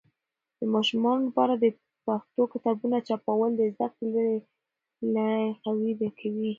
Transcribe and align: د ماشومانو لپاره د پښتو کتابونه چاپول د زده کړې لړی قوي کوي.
د 0.59 0.61
ماشومانو 0.73 1.21
لپاره 1.27 1.53
د 1.57 1.65
پښتو 2.05 2.41
کتابونه 2.53 2.97
چاپول 3.07 3.51
د 3.55 3.61
زده 3.73 3.87
کړې 3.95 4.11
لړی 5.13 5.43
قوي 5.63 5.93
کوي. 6.19 6.49